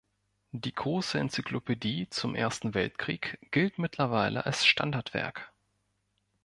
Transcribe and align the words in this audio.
Die 0.51 0.73
große 0.73 1.19
Enzyklopädie 1.19 2.09
zum 2.09 2.33
Ersten 2.33 2.73
Weltkrieg 2.73 3.37
gilt 3.51 3.77
mittlerweile 3.77 4.47
als 4.47 4.65
Standardwerk. 4.65 5.51